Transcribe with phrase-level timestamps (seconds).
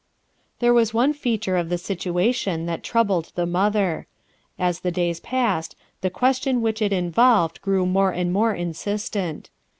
[0.57, 4.07] There was one feature of the situation that troubled the mother.
[4.57, 9.51] As the days passed the question which it involved grew more and more insistent.